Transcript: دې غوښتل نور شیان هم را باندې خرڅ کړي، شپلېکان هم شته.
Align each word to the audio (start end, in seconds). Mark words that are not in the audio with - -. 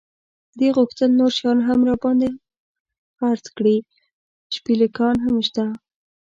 دې 0.59 0.67
غوښتل 0.77 1.09
نور 1.19 1.31
شیان 1.37 1.59
هم 1.67 1.79
را 1.87 1.95
باندې 2.03 2.27
خرڅ 3.17 3.45
کړي، 3.57 3.77
شپلېکان 4.53 5.15
هم 5.25 5.35
شته. 5.47 5.63